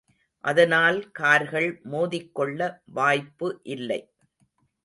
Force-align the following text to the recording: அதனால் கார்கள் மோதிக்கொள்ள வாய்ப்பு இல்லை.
அதனால் 0.43 1.11
கார்கள் 1.11 1.69
மோதிக்கொள்ள 1.91 2.59
வாய்ப்பு 2.93 3.49
இல்லை. 3.67 4.01